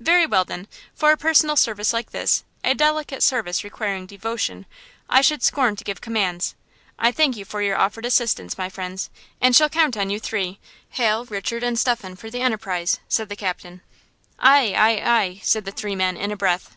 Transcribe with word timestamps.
"Very 0.00 0.26
well, 0.26 0.44
then, 0.44 0.66
for 0.96 1.12
a 1.12 1.16
personal 1.16 1.54
service 1.54 1.92
like 1.92 2.10
this, 2.10 2.42
a 2.64 2.74
delicate 2.74 3.22
service 3.22 3.62
requiring 3.62 4.04
devotion, 4.04 4.66
I 5.08 5.20
should 5.20 5.44
scorn 5.44 5.76
to 5.76 5.84
give 5.84 6.00
commands! 6.00 6.56
I 6.98 7.12
thank 7.12 7.36
you 7.36 7.44
for 7.44 7.62
your 7.62 7.76
offered 7.78 8.04
assistance, 8.04 8.58
my 8.58 8.68
friends, 8.68 9.10
and 9.40 9.54
shall 9.54 9.68
count 9.68 9.96
on 9.96 10.10
you 10.10 10.18
three 10.18 10.58
Hal, 10.90 11.26
Stephen 11.26 11.36
and 11.62 11.78
Richard 11.86 12.18
for 12.18 12.30
the 12.30 12.40
enterprise!" 12.40 12.98
said 13.06 13.28
the 13.28 13.36
captain. 13.36 13.80
"Ay, 14.40 14.74
ay, 14.76 15.02
ay!" 15.08 15.40
said 15.44 15.64
the 15.64 15.70
three 15.70 15.94
men, 15.94 16.16
in 16.16 16.32
a 16.32 16.36
breath. 16.36 16.76